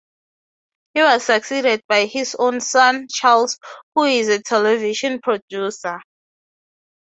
He 0.95 1.01
was 1.03 1.23
succeeded 1.25 1.83
by 1.87 2.05
his 2.07 2.35
son 2.57 3.07
Charles, 3.07 3.59
who 3.93 4.05
is 4.05 4.29
a 4.29 4.41
television 4.41 5.19
producer. 5.21 5.99